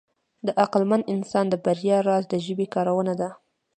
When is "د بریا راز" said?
1.49-2.23